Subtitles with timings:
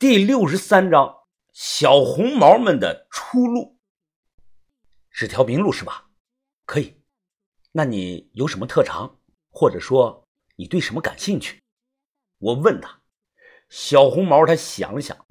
[0.00, 3.80] 第六十三章小红毛们的出路。
[5.10, 6.10] 是条明路是吧？
[6.64, 7.02] 可以。
[7.72, 9.18] 那你有什么特长，
[9.50, 11.64] 或者说你对什么感兴趣？
[12.38, 13.00] 我问他。
[13.68, 15.26] 小红毛他想了想，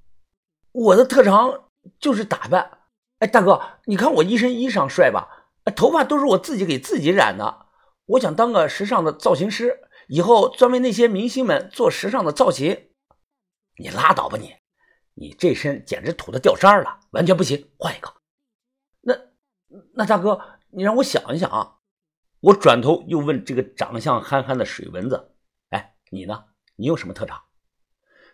[0.74, 2.80] 我的特长就是打扮。
[3.20, 5.48] 哎，大哥，你看我一身衣裳帅吧？
[5.78, 7.68] 头发都是我自己给自己染的。
[8.08, 9.80] 我想当个时尚的造型师，
[10.10, 12.87] 以后专为那些明星们做时尚的造型。
[13.78, 14.56] 你拉倒吧你！
[15.20, 18.14] 你这身简直土的掉渣了，完全不行，换一个。
[19.02, 19.16] 那
[19.94, 21.78] 那大哥，你让我想一想啊。
[22.40, 25.36] 我转头又问这个长相憨憨的水蚊子
[25.70, 26.46] ：“哎，你呢？
[26.76, 27.46] 你有什么特长？”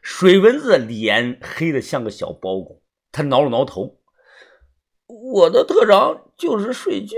[0.03, 2.81] 水蚊子脸黑的像个小包公，
[3.13, 4.01] 他挠了挠头
[5.07, 7.17] ：“我的特长就是睡觉，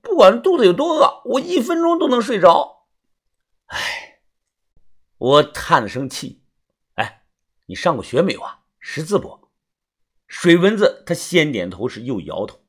[0.00, 2.86] 不管肚子有多饿，我一分钟都能睡着。”
[3.66, 4.20] 哎，
[5.18, 6.44] 我叹了声气。
[7.68, 8.60] 你上过学没有啊？
[8.80, 9.48] 识字不？
[10.26, 12.60] 水蚊子他先点头，是又摇头。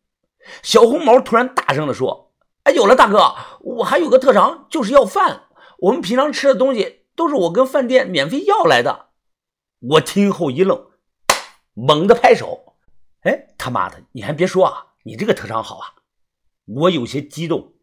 [0.61, 5.47] 小红毛突然大声的说：“哎，有了，大哥，我还有个特长，就是要饭。
[5.79, 9.11] 我们平常吃的东西都是我跟饭店免费要来的。”
[9.79, 10.89] 我听后一愣，
[11.73, 12.75] 猛地拍手
[13.23, 15.95] ：“哎，他妈的，你还别说啊，你这个特长好啊！”
[16.67, 17.75] 我有些激动。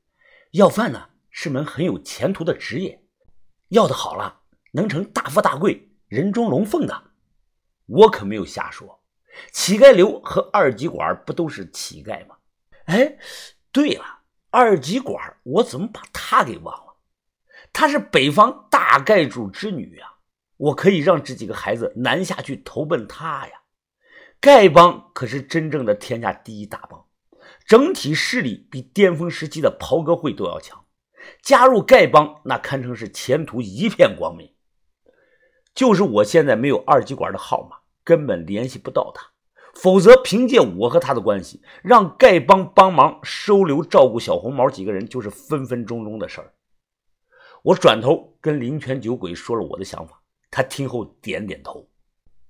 [0.52, 3.02] 要饭呢，是门很有前途的职业，
[3.69, 4.41] 要的好了，
[4.72, 5.91] 能成大富大贵。
[6.08, 7.02] 人中龙凤的，
[7.86, 9.02] 我可没有瞎说。
[9.52, 12.36] 乞丐刘和二极管不都是乞丐吗？
[12.84, 13.18] 哎，
[13.72, 14.04] 对了，
[14.50, 16.96] 二极管，我怎么把他给忘了？
[17.72, 20.06] 她是北方大盖主之女呀，
[20.56, 23.62] 我可以让这几个孩子南下去投奔她呀。
[24.41, 27.04] 丐帮可是真正的天下第一大帮，
[27.66, 30.84] 整体势力比巅峰时期的袍哥会都要强。
[31.42, 34.54] 加入丐帮，那堪称是前途一片光明。
[35.77, 39.30] 就是我现在没有二极管的号码，根本联系不到他。
[39.74, 46.54] 否则，凭借我和他的关系，让丐帮帮忙收留、照顾小红毛几个人，就是分分钟钟的事儿。
[47.62, 50.19] 我转头跟灵泉酒鬼说了我的想法，
[50.50, 51.87] 他听后点点头：“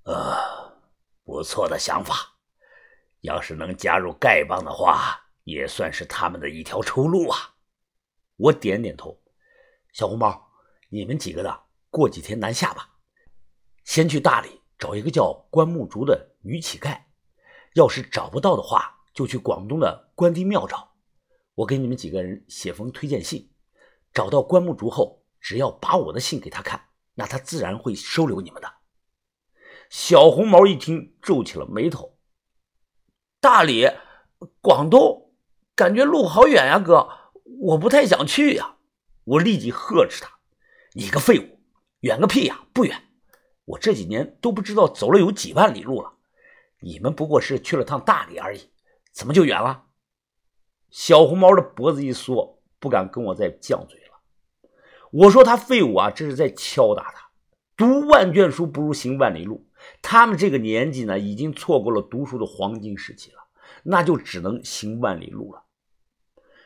[0.09, 0.71] 啊，
[1.25, 2.15] 不错的想法。
[3.21, 7.55] 要是能加入丐帮的话，也算是他们的一条出路啊。”
[8.37, 9.19] 我点点头
[9.91, 10.49] ：“小红毛，
[10.87, 12.91] 你们几个的，过几天南下吧。”
[13.87, 17.03] 先去大理找一个叫关木竹的女乞丐，
[17.73, 20.91] 要是找不到的话，就去广东的关帝庙找。
[21.55, 23.49] 我给你们几个人写封推荐信，
[24.13, 28.69] 找到关木竹后，只要把我的信给他看，那他自然会收留你们的。
[29.89, 32.19] 小红毛一听，皱起了眉头。
[33.39, 33.87] 大理、
[34.59, 35.33] 广东，
[35.73, 37.07] 感觉路好远呀，哥，
[37.61, 38.75] 我不太想去呀。
[39.23, 40.39] 我立即呵斥他
[40.93, 41.61] ：“你个废物，
[42.01, 43.03] 远个屁呀，不远。”
[43.67, 46.13] 我这几年都不知道走了有几万里路了，
[46.79, 48.61] 你们不过是去了趟大理而已，
[49.11, 49.83] 怎么就远了？
[50.89, 54.21] 小红毛的脖子一缩，不敢跟我再犟嘴了。
[55.11, 57.27] 我说他废物啊，这是在敲打他。
[57.75, 59.67] 读万卷书不如行万里路，
[60.01, 63.39] 他们这个年纪呢，已经错过了读书的黄金时期了，
[63.83, 65.65] 那就只能行万里路了。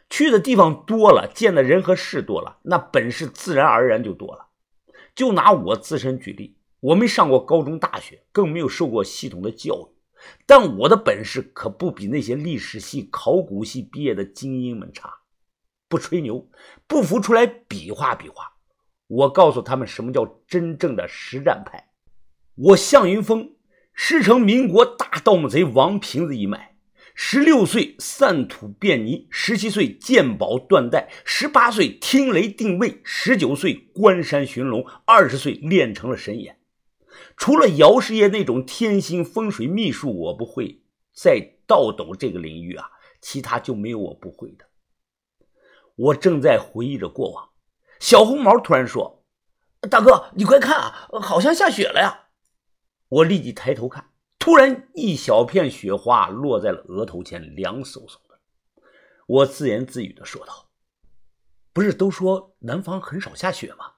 [0.07, 4.49] 去的地方多了，见的人和事多了，那本事自然而然就多了。
[5.15, 6.57] 就拿我自身举例。
[6.81, 9.95] 我没上过高中、大学，更没有受过系统的教育，
[10.47, 15.13] 但我的本事可不比那些历史系、考古系毕业的精英们差。
[15.87, 16.49] 不吹牛，
[16.87, 18.53] 不服出来比划比划。
[19.07, 21.89] 我告诉他们什么叫真正的实战派。
[22.55, 23.51] 我向云峰
[23.93, 26.77] 师承民国大盗墓贼王平子一脉。
[27.13, 36.57] 十六岁散土变泥，十七岁鉴宝断代，十八岁听雷定位，十九岁观山寻龙，二十岁练成了神眼。
[37.37, 40.81] 除了姚师爷那种天星风水秘术我不会，
[41.13, 44.65] 在倒斗这个领域啊，其他就没有我不会的。
[45.95, 47.49] 我正在回忆着过往，
[47.99, 49.23] 小红毛突然说
[49.89, 52.29] ：“大哥，你快看啊，好像下雪了呀！”
[53.09, 58.39] 我立即抬头看，突然一小片雪花落在了额头前，凉飕飕的。
[59.27, 60.69] 我自言自语的说道
[61.73, 63.93] ：“不是都说南方很少下雪吗？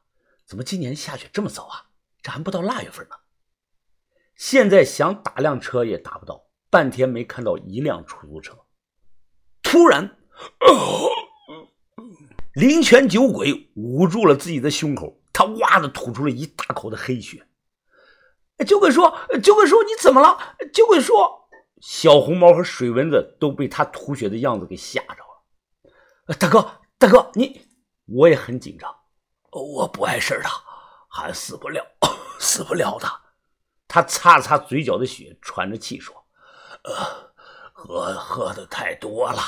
[0.46, 1.90] 怎么今年下雪这么早啊？
[2.24, 3.16] 这还不到腊月份呢。”
[4.36, 8.58] 现在想打辆车也打不到，半天没看到一辆出租车。
[9.62, 10.18] 突然，
[12.54, 17.48] 灵泉酒鬼捂住了自己的胸口，他哇的吐出了一大口的黑血。
[18.68, 21.48] 酒鬼说：“酒鬼说你怎么了？”酒鬼说
[21.82, 27.68] ：“小红毛和水蚊子都被他吐血的样子给吓着了。”大哥，大哥，你
[28.06, 28.94] 我也很紧张。
[29.52, 30.50] 我不碍事的，
[31.10, 31.84] 还死不了，
[32.54, 33.10] 死不了的。
[33.88, 36.28] 他擦擦嘴角的血，喘着气说
[36.86, 37.34] ：“呃，
[37.74, 39.42] 喝喝的太多了，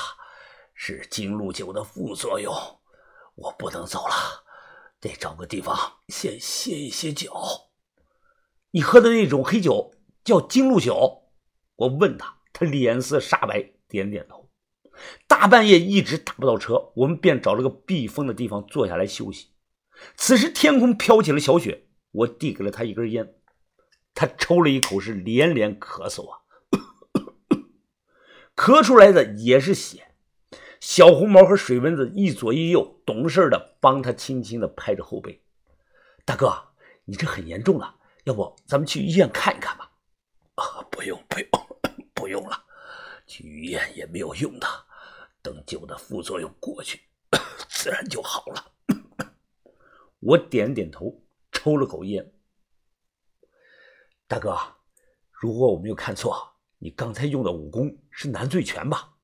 [0.74, 2.52] 是金露酒的副作用。
[3.36, 4.16] 我不能走了，
[5.00, 7.32] 得找个地方先歇一歇脚。
[8.72, 9.94] 你喝的那种黑酒
[10.24, 11.30] 叫金露酒？”
[11.78, 14.50] 我问他，他脸色煞白，点点头。
[15.28, 19.52] 大半夜一直打不到车，我们便找了个避风的地方坐下来休息。
[20.16, 21.85] 此时天空飘起了小雪，
[22.16, 23.36] 我递给了他一根烟，
[24.14, 26.40] 他抽了一口，是连连咳嗽啊，
[28.56, 30.12] 咳出来的也是血。
[30.80, 35.42] 小红毛和水蚊子一左一右，懂事的帮他轻轻的拍着后背。
[36.24, 36.54] 大哥，
[37.06, 39.92] 你这很严重了，要不咱们去医院看一看吧？
[40.56, 41.50] 啊，不用不用
[42.14, 42.64] 不用了，
[43.26, 44.68] 去医院也没有用的。
[45.42, 47.02] 等酒的副作用过去，
[47.68, 48.72] 自然就好了。
[50.22, 51.22] 我点点头，
[51.66, 52.32] 抽了口烟。
[54.28, 54.56] 大哥，
[55.32, 59.16] 如果我没有看错，你刚才用的武功是南醉拳吧？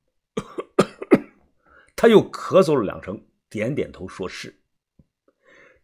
[1.95, 4.59] 他又咳嗽了两声，点点头，说是。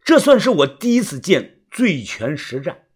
[0.02, 2.88] 这算是我第一次见醉拳实战，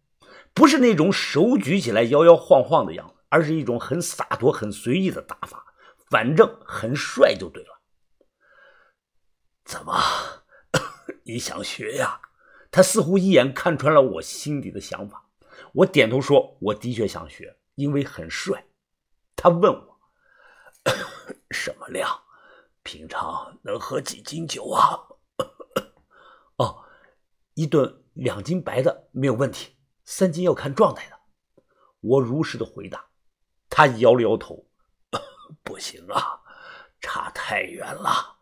[0.53, 5.65] 不是那种手举起来摇摇晃晃的样子，而是一种很洒脱、很随意的打法。
[6.11, 7.81] 反正很帅就对了。
[9.65, 9.95] 怎么，
[11.23, 12.21] 你想学呀？
[12.73, 15.29] 他似乎一眼看穿了我心底的想法。
[15.75, 18.67] 我点头说：“我的确想学，因为很帅。”
[19.37, 20.01] 他问我
[21.53, 22.09] ：“什么量？
[22.83, 24.99] 平常能喝几斤酒啊？”
[26.57, 26.85] 哦，
[27.55, 31.21] 一顿两斤白的没有问题，三斤要看状态的。
[32.01, 33.05] 我如实的回答。
[33.69, 34.67] 他摇了摇头。
[35.63, 36.41] 不行啊，
[37.01, 38.39] 差太远了。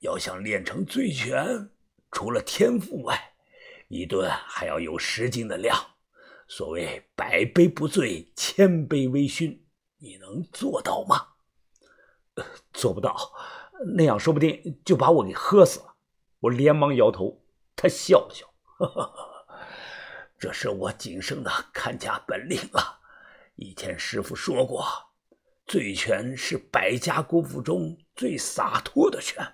[0.00, 1.70] 要想练成醉拳，
[2.10, 3.31] 除了天赋外，
[3.92, 5.78] 一顿还要有十斤的量。
[6.48, 9.58] 所谓百杯不醉，千杯微醺，
[9.98, 11.26] 你能做到吗？
[12.72, 13.14] 做不到，
[13.94, 15.94] 那样说不定就把我给喝死了。
[16.40, 17.44] 我连忙摇头。
[17.76, 18.46] 他笑了笑，
[18.78, 19.46] 呵呵
[20.38, 23.00] 这是我仅剩的看家本领了。
[23.56, 24.86] 以前师傅说过。
[25.66, 29.46] 醉拳是百家功夫中最洒脱的拳，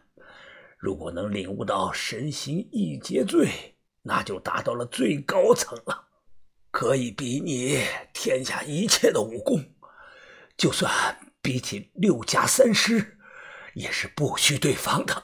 [0.78, 3.77] 如果能领悟到神行一节醉，
[4.08, 6.08] 那就达到了最高层了，
[6.70, 7.84] 可以比拟
[8.14, 9.62] 天下一切的武功，
[10.56, 10.90] 就算
[11.42, 13.18] 比起六家三师，
[13.74, 15.22] 也是不虚对方的。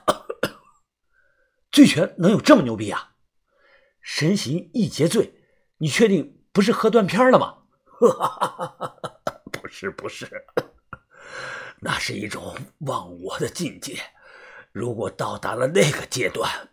[1.72, 3.14] 醉拳能有这么牛逼啊？
[4.02, 5.32] 神行一劫醉，
[5.78, 7.62] 你确定不是喝断片了吗？
[9.50, 10.44] 不是，不是。
[11.80, 13.98] 那是一种忘我的境界，
[14.72, 16.68] 如果到达了那个阶段，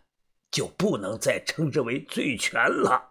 [0.52, 3.08] 就不能再称之为醉拳了。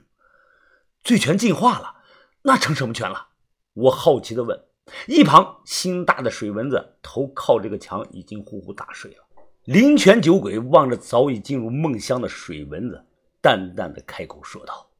[1.02, 2.02] 醉拳进化了，
[2.42, 3.28] 那成什么拳了？
[3.72, 4.64] 我好奇的问。
[5.06, 9.24] 一旁心大的水蚊子头靠这个墙，已经呼呼大睡了。
[9.64, 13.06] 灵泉酒鬼望着早已进入梦乡的水蚊子，
[13.40, 14.90] 淡淡的开口说道：“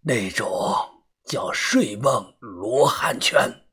[0.00, 0.48] 那种
[1.24, 3.64] 叫睡梦罗汉拳。”